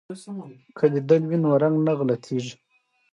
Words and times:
که 0.77 0.85
لیدل 0.93 1.21
وي 1.25 1.37
نو 1.43 1.49
رنګ 1.61 1.75
نه 1.87 1.93
غلطیږي. 1.97 2.55